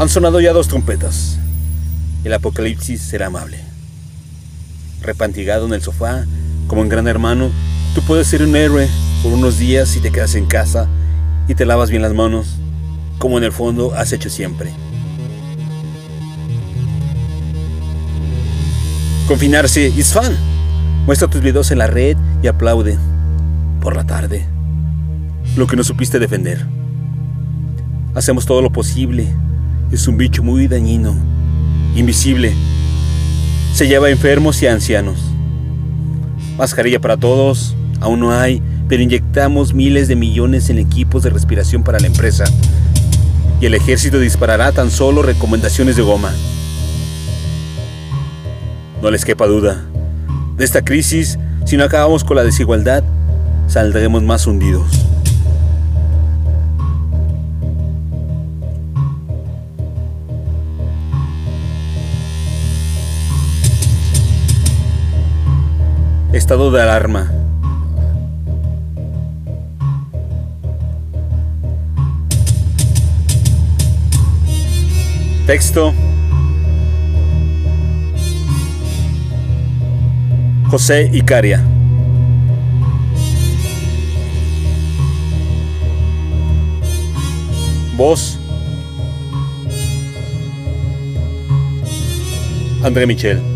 [0.00, 1.38] Han sonado ya dos trompetas.
[2.24, 3.58] El apocalipsis será amable.
[5.02, 6.24] Repantigado en el sofá,
[6.68, 7.50] como un gran hermano,
[7.94, 8.88] tú puedes ser un héroe
[9.22, 10.88] por unos días si te quedas en casa
[11.48, 12.56] y te lavas bien las manos,
[13.18, 14.70] como en el fondo has hecho siempre.
[19.28, 20.34] Confinarse is fun.
[21.04, 22.96] Muestra tus videos en la red y aplaude.
[23.82, 24.46] Por la tarde.
[25.58, 26.66] Lo que no supiste defender.
[28.14, 29.30] Hacemos todo lo posible.
[29.92, 31.16] Es un bicho muy dañino.
[31.96, 32.52] Invisible.
[33.74, 35.18] Se lleva a enfermos y a ancianos.
[36.56, 37.74] Mascarilla para todos.
[38.00, 42.44] Aún no hay, pero inyectamos miles de millones en equipos de respiración para la empresa.
[43.60, 46.32] Y el ejército disparará tan solo recomendaciones de goma.
[49.02, 49.84] No les quepa duda.
[50.56, 53.02] De esta crisis, si no acabamos con la desigualdad,
[53.66, 54.86] saldremos más hundidos.
[66.40, 67.30] Estado de alarma.
[75.46, 75.92] Texto.
[80.70, 81.62] José Icaria.
[87.98, 88.38] Voz.
[92.82, 93.49] André Michel.